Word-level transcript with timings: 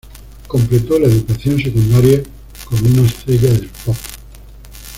Completó 0.47 0.97
la 0.97 1.05
educación 1.05 1.59
secundaria 1.61 2.23
como 2.67 2.87
una 2.89 3.03
estrella 3.07 3.51
del 3.51 3.69
pop. 3.85 3.95